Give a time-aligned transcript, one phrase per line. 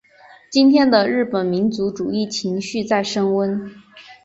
[0.49, 3.69] 今天的日本民族主义情绪在升温。